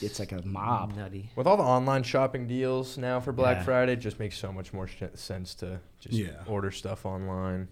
it's, 0.00 0.18
like 0.20 0.32
a 0.32 0.42
mob. 0.46 0.94
nutty. 0.94 1.30
With 1.34 1.46
all 1.46 1.56
the 1.56 1.62
online 1.62 2.02
shopping 2.02 2.46
deals 2.46 2.98
now 2.98 3.18
for 3.20 3.32
Black 3.32 3.58
Yeah. 3.58 3.62
Friday, 3.64 3.92
it 3.94 3.96
just 3.96 4.18
makes 4.20 4.36
so 4.38 4.52
much 4.52 4.72
more 4.72 4.86
sh- 4.86 5.02
sense 5.14 5.54
to 5.56 5.80
just 5.98 6.14
Yeah. 6.14 6.42
order 6.46 6.70
stuff 6.70 7.04
online. 7.06 7.68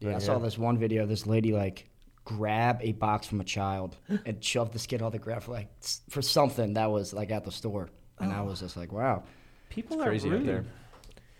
Yeah, 0.00 0.10
I 0.10 0.12
But, 0.14 0.22
saw 0.22 0.38
this 0.38 0.56
one 0.58 0.78
video. 0.78 1.06
This 1.06 1.26
lady 1.26 1.52
like 1.52 1.88
grab 2.28 2.78
a 2.82 2.92
box 2.92 3.26
from 3.26 3.40
a 3.40 3.44
child 3.44 3.96
and 4.26 4.44
shove 4.44 4.70
the 4.72 4.78
skid 4.78 5.00
on 5.00 5.10
the 5.12 5.18
ground 5.18 5.42
for 5.42 5.52
like 5.52 5.68
for 6.10 6.20
something 6.20 6.74
that 6.74 6.90
was 6.90 7.12
like 7.14 7.30
at 7.30 7.44
the 7.44 7.52
store, 7.52 7.88
and 8.18 8.32
I 8.32 8.42
was 8.42 8.60
just 8.60 8.76
like, 8.76 8.92
wow. 8.92 9.22
People 9.70 9.96
It's 9.96 10.02
are 10.06 10.08
crazy 10.08 10.28
rude. 10.30 10.40
out 10.40 10.46
there. 10.46 10.64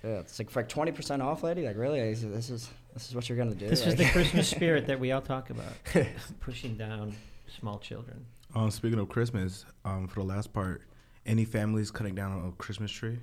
Yeah, 0.04 0.18
it's 0.21 0.38
like 0.38 0.50
for 0.50 0.61
like 0.61 0.68
twenty 0.68 0.92
percent 0.92 1.23
off, 1.23 1.42
lady. 1.42 1.66
Like 1.66 1.76
really, 1.76 2.00
this 2.00 2.50
is 2.50 2.68
this 2.95 3.09
is, 3.09 3.14
what 3.14 3.28
you're 3.28 3.38
gonna 3.38 3.54
do. 3.54 3.68
This 3.68 3.87
is 3.87 3.97
the 3.97 4.04
Christmas 4.12 4.49
spirit 4.49 4.87
that 4.87 4.99
we 5.00 5.12
all 5.12 5.21
talk 5.21 5.50
about, 5.50 5.73
pushing 6.40 6.76
down 6.76 7.14
small 7.59 7.78
children. 7.78 8.25
Um, 8.54 8.71
speaking 8.71 8.99
of 8.99 9.09
Christmas, 9.09 9.64
um, 9.85 10.07
for 10.09 10.21
the 10.21 10.26
last 10.26 10.52
part, 10.52 10.83
any 11.26 11.45
families 11.45 11.90
cutting 11.90 12.14
down 12.14 12.47
a 12.49 12.52
Christmas 12.62 12.90
tree? 12.90 13.18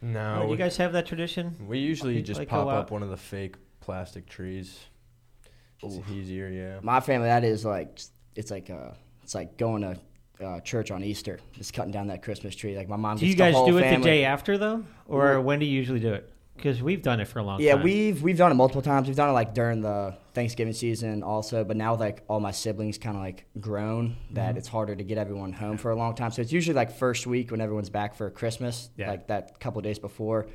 No, 0.00 0.40
Oh, 0.42 0.44
we, 0.46 0.52
you 0.52 0.56
guys 0.56 0.76
have 0.76 0.92
that 0.92 1.06
tradition? 1.06 1.56
we 1.66 1.78
usually 1.78 2.22
just 2.22 2.38
like 2.38 2.48
pop 2.48 2.68
up 2.68 2.90
one 2.90 3.02
of 3.02 3.10
the 3.10 3.16
fake 3.16 3.56
plastic 3.80 4.26
trees. 4.28 4.78
It's 5.82 6.10
easier, 6.10 6.48
yeah. 6.48 6.80
My 6.82 7.00
family, 7.00 7.28
that 7.28 7.44
is 7.44 7.64
like 7.64 8.00
it's 8.34 8.50
like 8.50 8.70
uh 8.70 8.90
it's 9.22 9.34
like 9.34 9.56
going 9.58 9.82
to 9.82 9.98
uh, 10.44 10.60
church 10.60 10.90
on 10.90 11.02
Easter, 11.04 11.38
just 11.52 11.72
cutting 11.74 11.90
down 11.92 12.06
that 12.08 12.22
Christmas 12.22 12.54
tree. 12.54 12.76
Like 12.76 12.88
my 12.88 12.96
mom. 12.96 13.16
Do 13.18 13.26
you 13.26 13.34
guys 13.34 13.54
do 13.54 13.76
it 13.78 13.96
the 13.98 14.02
day 14.02 14.24
after 14.24 14.56
though, 14.58 14.84
or 15.06 15.18
Well- 15.34 15.42
when 15.42 15.58
do 15.58 15.66
you 15.66 15.72
usually 15.76 16.00
do 16.00 16.12
it? 16.14 16.32
Because 16.56 16.82
we've 16.82 17.02
done 17.02 17.20
it 17.20 17.28
for 17.28 17.38
a 17.38 17.42
long 17.44 17.60
Yeah, 17.60 17.74
time. 17.74 17.78
Yeah, 17.80 17.84
we've 17.84 18.20
we've 18.20 18.36
done 18.36 18.50
it 18.50 18.56
multiple 18.56 18.82
times. 18.82 19.06
We've 19.06 19.16
done 19.16 19.28
it 19.28 19.32
like 19.32 19.54
during 19.54 19.80
the 19.80 20.16
Thanksgiving 20.34 20.72
season 20.74 21.22
also, 21.22 21.62
but 21.62 21.76
now 21.76 21.92
with 21.92 22.00
like 22.00 22.24
all 22.26 22.40
my 22.40 22.50
siblings 22.50 22.98
kind 22.98 23.16
of 23.16 23.22
like 23.22 23.44
grown, 23.60 24.16
that 24.32 24.48
Mm-hmm. 24.48 24.58
it's 24.58 24.66
harder 24.66 24.96
to 24.96 25.04
get 25.04 25.18
everyone 25.18 25.52
home 25.52 25.76
for 25.76 25.92
a 25.92 25.94
long 25.96 26.16
time. 26.16 26.32
So 26.32 26.42
it's 26.42 26.50
usually 26.50 26.74
like 26.74 26.90
first 26.90 27.28
week 27.28 27.52
when 27.52 27.60
everyone's 27.60 27.90
back 27.90 28.16
for 28.16 28.28
Christmas, 28.30 28.90
Yeah. 28.96 29.08
like 29.10 29.28
that 29.28 29.60
couple 29.60 29.80
days 29.82 30.00
before. 30.00 30.48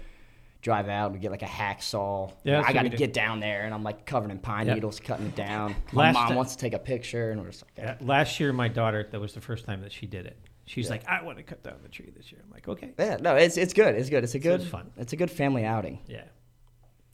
Drive 0.64 0.88
out, 0.90 1.12
we 1.12 1.20
get 1.20 1.30
like 1.30 1.42
a 1.44 1.46
hacksaw. 1.46 2.32
Yeah, 2.46 2.64
I 2.66 2.72
got 2.74 2.84
to 2.84 2.90
get 2.90 3.14
down 3.14 3.40
there, 3.42 3.64
and 3.66 3.74
I'm 3.74 3.84
like 3.84 4.06
covered 4.06 4.32
in 4.32 4.40
pine 4.40 4.66
Yeah. 4.66 4.74
needles, 4.76 5.00
cutting 5.00 5.28
it 5.28 5.36
down. 5.36 5.76
My 5.92 6.04
Last 6.06 6.14
mom 6.16 6.28
ti- 6.30 6.36
wants 6.36 6.56
to 6.56 6.62
take 6.62 6.74
a 6.74 6.80
picture, 6.80 7.32
and 7.32 7.42
we're 7.42 7.52
just 7.52 7.64
like, 7.64 7.74
Yeah, 7.78 7.96
last 8.00 8.40
year, 8.40 8.52
my 8.54 8.70
daughter, 8.70 9.06
that 9.12 9.20
was 9.22 9.34
the 9.34 9.42
first 9.42 9.66
time 9.66 9.82
that 9.82 9.92
she 9.92 10.06
did 10.08 10.26
it. 10.26 10.38
She's 10.66 10.90
like, 10.90 11.06
I 11.06 11.22
want 11.22 11.38
to 11.38 11.44
cut 11.44 11.62
down 11.62 11.76
the 11.84 11.90
tree 11.90 12.10
this 12.16 12.32
year. 12.32 12.40
I'm 12.46 12.50
like, 12.50 12.66
okay. 12.70 12.94
yeah, 12.98 13.18
no, 13.20 13.36
it's 13.36 13.58
it's 13.58 13.74
good. 13.74 13.94
It's 13.96 14.10
good. 14.10 14.24
It's 14.24 14.34
a 14.34 14.40
So 14.40 14.44
good. 14.44 14.62
it's 14.62 14.70
fun. 14.70 14.90
It's 14.98 15.12
a 15.12 15.18
good 15.18 15.30
family 15.30 15.66
outing. 15.66 16.00
Yeah. 16.08 16.24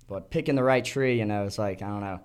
But 0.07 0.29
picking 0.31 0.53
the 0.55 0.63
right 0.63 0.85
tree, 0.85 1.17
you 1.17 1.25
know, 1.25 1.45
it's 1.45 1.57
like 1.57 1.81
I 1.81 1.87
don't 1.87 2.01
know. 2.01 2.19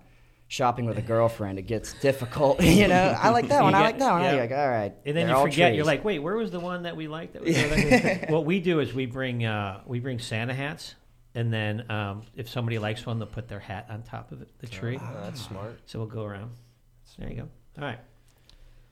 Shopping 0.47 0.85
with 0.85 0.99
a 0.99 1.01
girlfriend, 1.01 1.57
it 1.57 1.63
gets 1.63 1.93
difficult. 1.93 2.61
You 2.63 2.87
know, 2.87 3.15
I 3.19 3.29
like 3.29 3.47
that 3.47 3.63
one. 3.63 3.73
You 3.73 3.79
I 3.79 3.81
like 3.81 3.97
that 3.97 4.11
one. 4.11 4.21
yeah. 4.21 4.31
I'm 4.33 4.37
like, 4.37 4.51
all 4.51 4.69
right. 4.69 4.93
And 5.03 5.17
then 5.17 5.27
you 5.27 5.35
forget. 5.35 5.69
trees. 5.69 5.75
You're 5.77 5.85
like, 5.85 6.05
wait, 6.05 6.19
where 6.19 6.35
was 6.35 6.51
the 6.51 6.59
one 6.59 6.83
that 6.83 6.95
we 6.95 7.07
liked? 7.07 7.33
That 7.33 7.43
was 7.43 8.29
what 8.29 8.45
we 8.45 8.59
do 8.59 8.79
is 8.79 8.93
we 8.93 9.07
bring 9.07 9.43
uh, 9.43 9.81
we 9.87 9.99
bring 9.99 10.19
Santa 10.19 10.53
hats, 10.53 10.93
and 11.35 11.53
then 11.53 11.89
um, 11.91 12.23
if 12.35 12.49
somebody 12.49 12.79
likes 12.79 13.05
one, 13.05 13.19
they'll 13.19 13.27
put 13.27 13.47
their 13.47 13.59
hat 13.59 13.85
on 13.89 14.01
top 14.03 14.31
of 14.31 14.41
it, 14.41 14.49
the 14.59 14.67
tree. 14.67 14.97
Oh, 14.99 15.17
that's 15.23 15.41
smart. 15.41 15.79
So 15.85 15.99
we'll 15.99 16.07
go 16.07 16.23
around. 16.23 16.51
There 17.17 17.29
you 17.29 17.35
go. 17.35 17.47
All 17.77 17.83
right. 17.83 17.99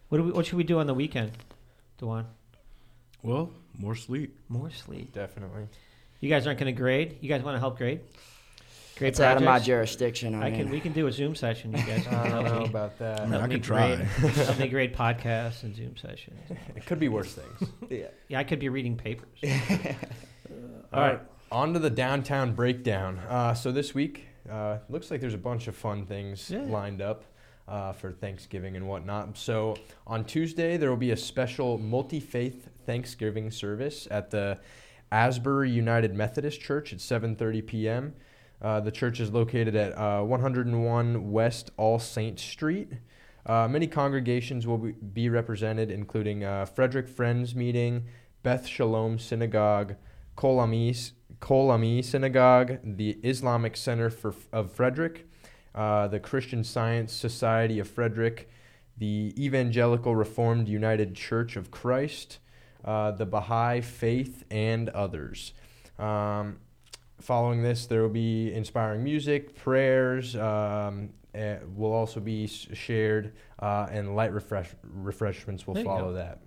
What 0.09 0.17
do 0.19 0.23
we? 0.25 0.31
What 0.31 0.45
should 0.45 0.57
we 0.57 0.63
do 0.63 0.79
on 0.79 0.85
the 0.87 0.93
weekend, 0.93 1.31
DeJwan? 1.99 2.25
Well, 3.23 3.49
more 3.77 3.95
sleep. 3.95 4.37
More 4.49 4.69
sleep. 4.69 5.13
Definitely. 5.13 5.67
You 6.19 6.29
guys 6.29 6.45
aren't 6.45 6.59
going 6.59 6.73
to 6.73 6.77
grade. 6.79 7.17
You 7.21 7.29
guys 7.29 7.41
want 7.41 7.55
to 7.55 7.59
help 7.59 7.77
grade? 7.77 8.01
Grade 8.97 9.09
it's 9.09 9.19
out 9.19 9.37
of 9.37 9.43
my 9.43 9.57
jurisdiction. 9.59 10.35
I, 10.35 10.47
I 10.47 10.49
mean, 10.51 10.59
can. 10.59 10.69
We 10.69 10.79
can 10.79 10.93
do 10.93 11.07
a 11.07 11.11
Zoom 11.11 11.35
session. 11.35 11.71
You 11.71 11.83
guys 11.83 12.03
can 12.07 12.13
I 12.13 12.27
help 12.27 12.45
don't 12.45 12.53
know 12.53 12.59
me. 12.61 12.65
about 12.67 12.99
that. 12.99 13.21
I 13.21 13.25
mean, 13.25 13.41
I 13.41 13.47
can 13.47 13.61
try. 13.61 13.95
grade- 13.95 14.07
help 14.35 14.59
me 14.59 14.67
grade 14.75 14.93
podcasts 14.95 15.63
and 15.63 15.75
Zoom 15.75 15.97
sessions. 15.97 16.39
It 16.75 16.85
could 16.85 16.99
be 16.99 17.09
worse 17.09 17.33
things. 17.33 17.69
yeah. 17.89 18.07
Yeah, 18.27 18.39
I 18.39 18.43
could 18.43 18.59
be 18.59 18.69
reading 18.69 18.95
papers. 18.95 19.39
All 20.93 21.01
right, 21.01 21.19
on 21.53 21.71
to 21.73 21.79
the 21.79 21.89
downtown 21.89 22.53
breakdown. 22.53 23.19
Uh, 23.29 23.53
so 23.53 23.71
this 23.71 23.93
week, 23.93 24.25
uh, 24.49 24.79
looks 24.89 25.11
like 25.11 25.21
there's 25.21 25.35
a 25.35 25.37
bunch 25.37 25.67
of 25.67 25.75
fun 25.75 26.05
things 26.05 26.49
Yeah. 26.49 26.63
lined 26.63 26.99
up 27.01 27.25
uh, 27.67 27.93
for 27.93 28.11
Thanksgiving 28.11 28.75
and 28.75 28.87
whatnot. 28.87 29.37
So 29.37 29.75
on 30.07 30.25
Tuesday, 30.25 30.77
there 30.77 30.89
will 30.89 30.97
be 30.97 31.11
a 31.11 31.17
special 31.17 31.77
multi 31.77 32.19
faith 32.19 32.69
Thanksgiving 32.85 33.51
service 33.51 34.07
at 34.09 34.31
the 34.31 34.57
Asbury 35.11 35.69
United 35.69 36.15
Methodist 36.15 36.59
Church 36.59 36.91
at 36.91 36.99
7:30 36.99 37.65
p.m. 37.67 38.13
Uh, 38.61 38.79
the 38.79 38.91
church 38.91 39.19
is 39.19 39.31
located 39.31 39.75
at 39.75 39.93
uh, 39.97 40.23
101 40.23 41.31
West 41.31 41.69
All 41.77 41.99
Saints 41.99 42.41
Street. 42.41 42.89
Uh, 43.45 43.67
many 43.69 43.85
congregations 43.87 44.65
will 44.65 44.77
be, 44.79 44.91
be 44.93 45.29
represented, 45.29 45.91
including 45.91 46.43
uh, 46.43 46.65
Frederick 46.65 47.07
Friends 47.07 47.53
Meeting, 47.53 48.05
Beth 48.41 48.65
Shalom 48.65 49.19
Synagogue, 49.19 49.95
Kol 50.35 50.59
Ami, 50.59 50.93
Kol 51.43 51.71
Ami 51.71 52.01
Synagogue, 52.01 52.79
the 52.85 53.19
Islamic 53.21 53.75
Center 53.75 54.09
for, 54.09 54.33
of 54.53 54.71
Frederick, 54.71 55.27
uh, 55.75 56.07
the 56.07 56.17
Christian 56.17 56.63
Science 56.63 57.11
Society 57.11 57.79
of 57.79 57.89
Frederick, 57.89 58.49
the 58.97 59.33
Evangelical 59.37 60.15
Reformed 60.15 60.69
United 60.69 61.15
Church 61.15 61.57
of 61.57 61.69
Christ, 61.69 62.39
uh, 62.85 63.11
the 63.11 63.25
Baha'i 63.25 63.81
Faith, 63.81 64.45
and 64.49 64.87
others. 64.91 65.51
Um, 65.99 66.59
following 67.19 67.61
this, 67.61 67.87
there 67.87 68.01
will 68.01 68.07
be 68.07 68.53
inspiring 68.53 69.03
music, 69.03 69.53
prayers. 69.53 70.37
Um, 70.37 71.09
eh, 71.35 71.57
will 71.75 71.91
also 71.91 72.21
be 72.21 72.47
shared, 72.47 73.33
uh, 73.59 73.87
and 73.91 74.15
light 74.15 74.31
refresh 74.31 74.69
refreshments 74.81 75.67
will 75.67 75.75
follow 75.83 76.11
go. 76.11 76.13
that. 76.13 76.39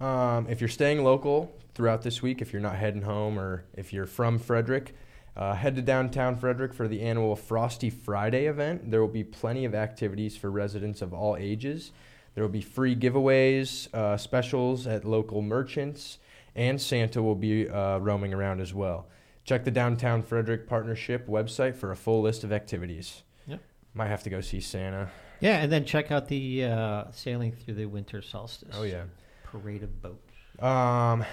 I 0.00 0.04
like 0.04 0.12
that. 0.12 0.36
Um, 0.38 0.46
if 0.48 0.60
you're 0.60 0.68
staying 0.68 1.02
local 1.04 1.54
throughout 1.74 2.02
this 2.02 2.22
week, 2.22 2.40
if 2.40 2.52
you're 2.52 2.62
not 2.62 2.76
heading 2.76 3.02
home, 3.02 3.38
or 3.38 3.64
if 3.74 3.92
you're 3.92 4.06
from 4.06 4.38
Frederick, 4.38 4.94
uh, 5.36 5.54
head 5.54 5.76
to 5.76 5.82
downtown 5.82 6.36
Frederick 6.36 6.72
for 6.72 6.88
the 6.88 7.02
annual 7.02 7.36
Frosty 7.36 7.90
Friday 7.90 8.46
event. 8.46 8.90
There 8.90 9.00
will 9.00 9.08
be 9.08 9.24
plenty 9.24 9.64
of 9.64 9.74
activities 9.74 10.36
for 10.36 10.50
residents 10.50 11.02
of 11.02 11.12
all 11.12 11.36
ages. 11.36 11.92
There 12.34 12.42
will 12.42 12.50
be 12.50 12.62
free 12.62 12.96
giveaways, 12.96 13.92
uh, 13.94 14.16
specials 14.16 14.86
at 14.86 15.04
local 15.04 15.42
merchants, 15.42 16.18
and 16.54 16.80
Santa 16.80 17.22
will 17.22 17.34
be 17.34 17.68
uh, 17.68 17.98
roaming 17.98 18.32
around 18.32 18.60
as 18.60 18.72
well. 18.72 19.06
Check 19.44 19.64
the 19.64 19.70
Downtown 19.70 20.22
Frederick 20.22 20.66
Partnership 20.66 21.28
website 21.28 21.76
for 21.76 21.92
a 21.92 21.96
full 21.96 22.22
list 22.22 22.42
of 22.42 22.52
activities. 22.52 23.22
Yep. 23.46 23.60
Might 23.94 24.08
have 24.08 24.22
to 24.24 24.30
go 24.30 24.40
see 24.40 24.60
Santa. 24.60 25.10
Yeah, 25.40 25.58
and 25.58 25.70
then 25.70 25.84
check 25.84 26.10
out 26.10 26.28
the 26.28 26.64
uh, 26.64 27.04
sailing 27.12 27.52
through 27.52 27.74
the 27.74 27.86
winter 27.86 28.22
solstice. 28.22 28.74
Oh, 28.76 28.82
yeah. 28.82 29.04
Parade 29.50 29.82
of 29.82 30.02
boats. 30.02 30.32
Um, 30.62 31.24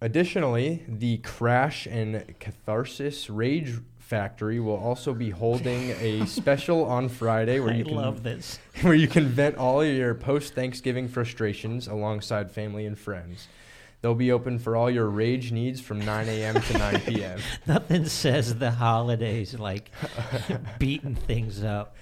additionally, 0.00 0.84
the 0.88 1.18
Crash 1.18 1.86
and 1.86 2.24
Catharsis 2.38 3.30
Rage 3.30 3.78
Factory 3.98 4.60
will 4.60 4.76
also 4.76 5.14
be 5.14 5.30
holding 5.30 5.90
a 5.92 6.26
special 6.26 6.84
on 6.84 7.08
Friday 7.08 7.58
where 7.58 7.72
I 7.72 7.76
you 7.76 7.84
can 7.84 7.96
love 7.96 8.22
this. 8.22 8.58
where 8.82 8.94
you 8.94 9.08
can 9.08 9.26
vent 9.26 9.56
all 9.56 9.80
of 9.80 9.88
your 9.88 10.14
post 10.14 10.54
Thanksgiving 10.54 11.08
frustrations 11.08 11.88
alongside 11.88 12.50
family 12.50 12.84
and 12.86 12.98
friends. 12.98 13.48
They'll 14.02 14.14
be 14.14 14.32
open 14.32 14.58
for 14.58 14.76
all 14.76 14.90
your 14.90 15.06
rage 15.06 15.50
needs 15.50 15.80
from 15.80 15.98
9 15.98 16.28
a.m. 16.28 16.60
to 16.60 16.78
9 16.78 17.00
p.m. 17.00 17.40
Nothing 17.66 18.04
says 18.04 18.56
the 18.56 18.70
holidays 18.70 19.58
like 19.58 19.90
beating 20.78 21.14
things 21.14 21.64
up. 21.64 21.96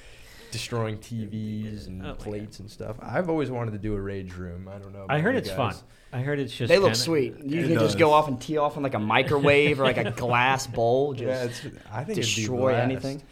Destroying 0.52 0.98
TVs 0.98 1.88
and 1.88 2.02
Oh 2.02 2.08
my 2.10 2.12
plates 2.14 2.60
and 2.60 2.70
stuff. 2.70 2.96
I've 3.00 3.28
always 3.28 3.50
wanted 3.50 3.72
to 3.72 3.78
do 3.78 3.94
a 3.94 4.00
rage 4.00 4.34
room. 4.34 4.68
I 4.68 4.78
don't 4.78 4.92
know. 4.92 5.06
I 5.08 5.18
heard 5.18 5.32
you 5.32 5.38
it's 5.38 5.48
guys. 5.48 5.56
fun. 5.56 5.74
I 6.12 6.20
heard 6.20 6.38
it's 6.38 6.54
just 6.54 6.68
They 6.68 6.76
look 6.78 6.88
kinda- 6.92 6.98
sweet. 6.98 7.38
You 7.44 7.60
It 7.64 7.68
can 7.68 7.78
just 7.78 7.98
go 7.98 8.12
off 8.12 8.28
and 8.28 8.40
tee 8.40 8.58
off 8.58 8.76
in 8.76 8.82
like 8.82 8.94
a 8.94 8.98
microwave 8.98 9.80
or 9.80 9.84
like 9.84 9.96
a 9.96 10.10
glass 10.16 10.66
bowl. 10.66 11.14
Just 11.14 11.26
Yeah, 11.26 11.44
it's, 11.44 11.76
I 11.90 12.04
think 12.04 12.18
it'd 12.18 12.32
destroy 12.34 12.74
anything. 12.74 13.22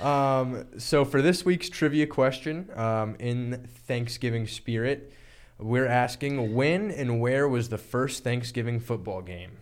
Um, 0.00 0.64
so 0.78 1.04
for 1.04 1.20
this 1.20 1.44
week's 1.44 1.68
trivia 1.68 2.06
question, 2.06 2.70
um, 2.74 3.16
in 3.18 3.68
Thanksgiving 3.86 4.46
spirit, 4.46 5.12
we're 5.58 5.86
asking 5.86 6.54
when 6.54 6.90
and 6.90 7.20
where 7.20 7.46
was 7.46 7.68
the 7.68 7.76
first 7.76 8.24
Thanksgiving 8.24 8.80
football 8.80 9.20
game? 9.20 9.58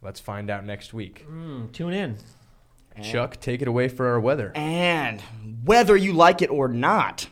Let's 0.00 0.20
find 0.20 0.50
out 0.50 0.64
next 0.64 0.94
week. 0.94 1.26
Mm, 1.28 1.72
tune 1.72 1.92
in. 1.92 2.16
Chuck, 3.00 3.40
take 3.40 3.62
it 3.62 3.68
away 3.68 3.88
for 3.88 4.08
our 4.08 4.20
weather. 4.20 4.52
And 4.54 5.20
whether 5.64 5.96
you 5.96 6.12
like 6.12 6.42
it 6.42 6.50
or 6.50 6.68
not, 6.68 7.28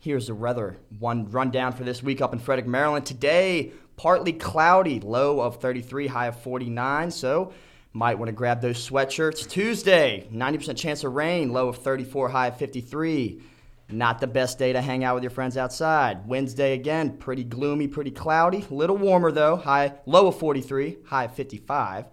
here's 0.00 0.26
the 0.26 0.34
weather 0.34 0.76
one 0.98 1.30
rundown 1.30 1.72
for 1.72 1.84
this 1.84 2.02
week 2.02 2.20
up 2.20 2.32
in 2.32 2.38
Frederick, 2.38 2.66
Maryland. 2.66 3.06
Today, 3.06 3.72
partly 3.96 4.32
cloudy, 4.32 5.00
low 5.00 5.40
of 5.40 5.60
33, 5.60 6.06
high 6.06 6.26
of 6.26 6.40
49. 6.40 7.10
So, 7.10 7.52
might 7.92 8.18
want 8.18 8.28
to 8.28 8.32
grab 8.32 8.60
those 8.60 8.88
sweatshirts. 8.88 9.48
Tuesday, 9.48 10.26
90% 10.32 10.76
chance 10.76 11.04
of 11.04 11.14
rain, 11.14 11.52
low 11.52 11.68
of 11.68 11.78
34, 11.78 12.28
high 12.28 12.48
of 12.48 12.56
53. 12.56 13.40
Not 13.88 14.18
the 14.18 14.26
best 14.26 14.58
day 14.58 14.72
to 14.72 14.80
hang 14.80 15.04
out 15.04 15.14
with 15.14 15.22
your 15.22 15.30
friends 15.30 15.56
outside. 15.56 16.26
Wednesday 16.26 16.72
again, 16.72 17.18
pretty 17.18 17.44
gloomy, 17.44 17.86
pretty 17.86 18.10
cloudy. 18.10 18.64
Little 18.70 18.96
warmer 18.96 19.30
though. 19.30 19.56
High 19.56 19.92
low 20.06 20.28
of 20.28 20.38
43, 20.38 20.98
high 21.06 21.24
of 21.24 21.34
55. 21.34 22.06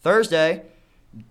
Thursday, 0.00 0.64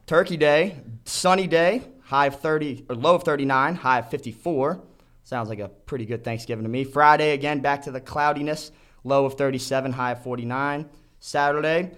Turkey 0.05 0.38
Day, 0.38 0.77
sunny 1.05 1.48
day, 1.48 1.84
high 2.03 2.27
of 2.27 2.39
30 2.39 2.86
or 2.89 2.96
low 2.96 3.15
of 3.15 3.24
39, 3.24 3.75
high 3.75 4.00
of 4.00 4.10
54. 4.10 4.81
Sounds 5.24 5.50
like 5.50 5.60
a 5.60 5.67
pretty 5.67 6.05
good 6.05 6.24
Thanksgiving 6.24 6.63
to 6.63 6.69
me. 6.69 6.84
Friday 6.84 7.34
again, 7.34 7.60
back 7.60 7.84
to 7.84 7.91
the 7.91 8.00
cloudiness, 8.00 8.72
low 9.03 9.25
of 9.25 9.36
37, 9.36 9.91
high 9.91 10.13
of 10.13 10.24
49. 10.24 10.89
Saturday, 11.19 11.91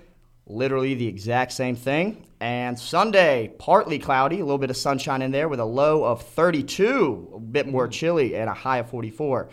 literally 0.48 0.96
the 0.96 1.08
exact 1.08 1.52
same 1.52 1.76
thing. 1.76 2.26
And 2.40 2.80
Sunday, 2.80 3.54
partly 3.60 4.00
cloudy, 4.00 4.40
a 4.40 4.46
little 4.46 4.58
bit 4.58 4.70
of 4.70 4.78
sunshine 4.78 5.22
in 5.22 5.32
there 5.32 5.48
with 5.48 5.60
a 5.60 5.66
low 5.66 6.04
of 6.04 6.22
32, 6.22 7.34
a 7.36 7.40
bit 7.40 7.68
more 7.68 7.88
mm. 7.88 7.92
chilly, 7.92 8.36
and 8.36 8.50
a 8.50 8.54
high 8.54 8.80
of 8.80 8.90
44. 8.90 9.50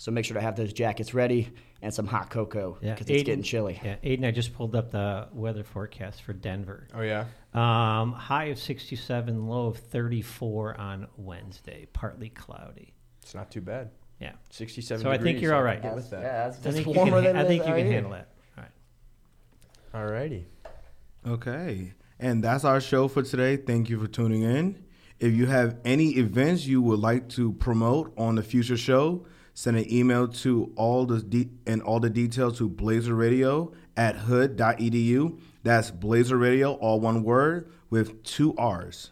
So 0.00 0.12
make 0.12 0.24
sure 0.24 0.34
to 0.36 0.40
have 0.40 0.54
those 0.56 0.72
jackets 0.72 1.12
ready 1.12 1.50
and 1.82 1.92
some 1.92 2.06
hot 2.06 2.30
cocoa 2.30 2.78
Yeah, 2.80 2.94
because 2.94 3.06
it's 3.08 3.10
Adien- 3.10 3.24
getting 3.26 3.42
chilly. 3.42 3.80
Yeah, 3.84 3.96
Adien, 4.04 4.24
I 4.24 4.30
just 4.30 4.54
pulled 4.54 4.76
up 4.76 4.92
the 4.92 5.28
weather 5.32 5.64
forecast 5.64 6.22
for 6.22 6.32
Denver. 6.32 6.86
Oh 6.94 7.00
yeah. 7.02 7.24
Um, 7.52 8.12
high 8.12 8.44
of 8.46 8.58
67, 8.58 9.48
low 9.48 9.66
of 9.66 9.76
34 9.78 10.80
on 10.80 11.08
Wednesday, 11.16 11.88
partly 11.92 12.28
cloudy. 12.28 12.94
It's 13.22 13.34
not 13.34 13.50
too 13.50 13.60
bad. 13.60 13.90
Yeah. 14.20 14.32
67 14.50 15.02
So 15.02 15.10
I 15.10 15.18
think 15.18 15.40
you're 15.42 15.52
all 15.54 15.60
can 15.64 15.82
right. 15.82 15.94
With 15.94 16.10
that. 16.10 16.22
Yeah, 16.22 16.48
that's, 16.50 16.64
I 16.66 16.70
think 16.70 16.86
you 16.86 16.92
warmer 16.92 17.16
can, 17.22 17.24
than 17.24 17.36
I 17.36 17.44
think 17.44 17.66
you 17.66 17.72
can 17.74 17.84
here. 17.84 17.92
handle 17.92 18.12
that. 18.12 18.28
All 19.94 20.04
right. 20.04 20.30
Alrighty. 20.30 20.44
Okay. 21.26 21.92
And 22.20 22.42
that's 22.42 22.64
our 22.64 22.80
show 22.80 23.08
for 23.08 23.22
today. 23.22 23.56
Thank 23.56 23.88
you 23.90 23.98
for 24.00 24.06
tuning 24.06 24.42
in. 24.42 24.84
If 25.18 25.34
you 25.34 25.46
have 25.46 25.78
any 25.84 26.10
events 26.10 26.66
you 26.66 26.80
would 26.82 27.00
like 27.00 27.28
to 27.30 27.52
promote 27.54 28.12
on 28.16 28.36
the 28.36 28.42
future 28.42 28.76
show, 28.76 29.26
send 29.58 29.76
an 29.76 29.92
email 29.92 30.28
to 30.28 30.72
all 30.76 31.04
the 31.04 31.20
de- 31.20 31.50
and 31.66 31.82
all 31.82 31.98
the 31.98 32.08
details 32.08 32.58
to 32.58 32.68
Blazer 32.68 33.12
Radio 33.12 33.72
at 33.96 34.14
hood.edu. 34.14 35.36
That's 35.64 35.90
Blazer 35.90 36.36
Radio, 36.36 36.74
all 36.74 37.00
one 37.00 37.24
word 37.24 37.68
with 37.90 38.22
two 38.22 38.54
R's. 38.54 39.10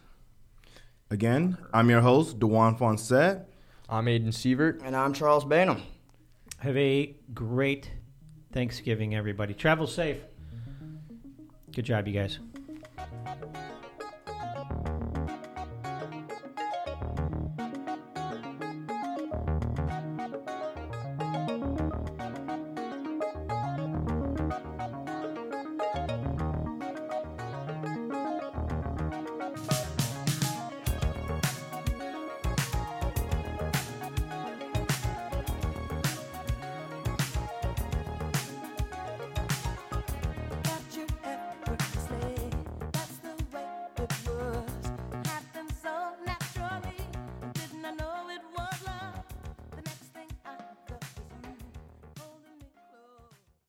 Again, 1.09 1.57
I'm 1.73 1.89
your 1.89 1.99
host, 1.99 2.39
DeJwan 2.39 2.79
Foncette. 2.79 3.49
I'm 3.89 4.07
Adien 4.07 4.31
Sievert. 4.31 4.79
And 4.85 4.95
I'm 4.95 5.11
Charles 5.11 5.43
Baynum. 5.43 5.81
Have 6.59 6.77
a 6.77 7.13
great 7.33 7.91
Thanksgiving, 8.53 9.15
everybody. 9.15 9.53
Travel 9.53 9.85
safe. 9.85 10.19
Good 11.73 11.83
job, 11.83 12.07
you 12.07 12.13
guys. 12.13 12.39